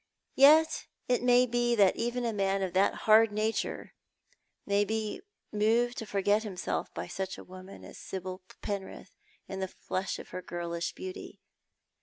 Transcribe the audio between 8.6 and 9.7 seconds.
Penrith in the